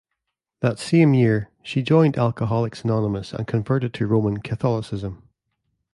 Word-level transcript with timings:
That 0.61 0.79
same 0.79 1.13
year, 1.13 1.51
she 1.61 1.83
joined 1.83 2.17
Alcoholics 2.17 2.83
Anonymous 2.83 3.33
and 3.33 3.45
converted 3.45 3.93
to 3.93 4.07
Roman 4.07 4.37
Catholicism. 4.37 5.29